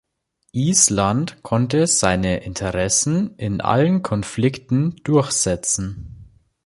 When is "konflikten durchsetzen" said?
4.01-6.25